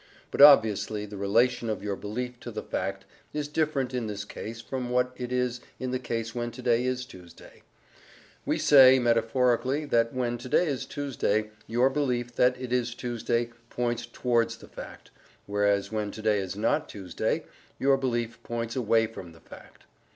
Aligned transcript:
But 0.31 0.41
obviously 0.41 1.05
the 1.05 1.15
relation 1.15 1.69
of 1.69 1.83
your 1.83 1.95
belief 1.95 2.39
to 2.39 2.49
the 2.49 2.63
fact 2.63 3.05
is 3.33 3.47
different 3.47 3.93
in 3.93 4.07
this 4.07 4.25
case 4.25 4.59
from 4.59 4.89
what 4.89 5.11
it 5.15 5.31
is 5.31 5.61
in 5.79 5.91
the 5.91 5.99
case 5.99 6.33
when 6.33 6.49
to 6.53 6.61
day 6.63 6.83
is 6.85 7.05
Tuesday. 7.05 7.61
We 8.43 8.55
may 8.55 8.59
say, 8.59 8.97
metaphorically, 8.97 9.85
that 9.85 10.11
when 10.11 10.39
to 10.39 10.49
day 10.49 10.65
is 10.65 10.87
Tuesday, 10.87 11.51
your 11.67 11.91
belief 11.91 12.33
that 12.35 12.59
it 12.59 12.73
is 12.73 12.95
Tuesday 12.95 13.51
points 13.69 14.07
TOWARDS 14.07 14.57
the 14.57 14.67
fact, 14.67 15.11
whereas 15.45 15.91
when 15.91 16.09
to 16.13 16.23
day 16.23 16.39
is 16.39 16.55
not 16.55 16.89
Tuesday 16.89 17.43
your 17.77 17.95
belief 17.95 18.41
points 18.41 18.75
AWAY 18.75 19.05
FROM 19.05 19.33
the 19.33 19.39
fact. 19.41 19.83